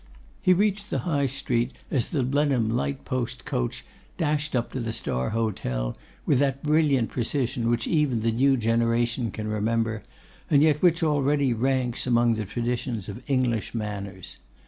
[0.41, 3.85] He reached the High Street as the Blenheim light post coach
[4.17, 9.29] dashed up to the Star Hotel, with that brilliant precision which even the New Generation
[9.29, 10.01] can remember,
[10.49, 14.37] and yet which already ranks among the traditions of English manners.